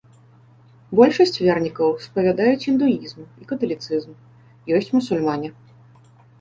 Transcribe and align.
Большасць 0.99 1.37
вернікаў 1.47 1.93
спавядаюць 2.07 2.67
індуізм 2.73 3.19
і 3.45 3.47
каталіцызм, 3.53 4.11
ёсць 4.81 4.93
мусульмане. 4.99 5.49